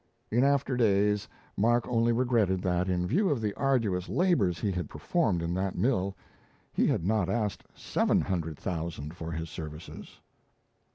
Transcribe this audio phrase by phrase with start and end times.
[0.31, 4.89] In after days, Mark only regretted that, in view of the arduous labours he had
[4.89, 6.17] performed in that mill,
[6.73, 10.19] he had not asked seven hundred thousand for his services!